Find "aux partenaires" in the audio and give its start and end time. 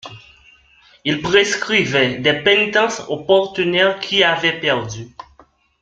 3.07-3.99